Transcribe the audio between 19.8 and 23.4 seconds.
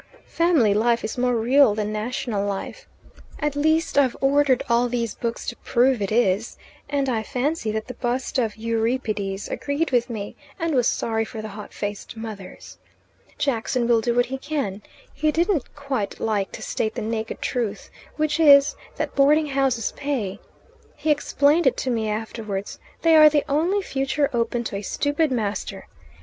pay. He explained it to me afterwards: they are